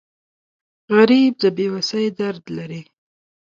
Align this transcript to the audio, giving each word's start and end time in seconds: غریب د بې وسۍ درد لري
غریب 0.95 1.33
د 1.41 1.43
بې 1.55 1.67
وسۍ 1.73 2.05
درد 2.19 2.43
لري 2.57 2.81